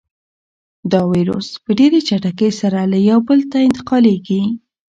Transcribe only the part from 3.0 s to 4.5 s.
یو بل ته انتقالېږي.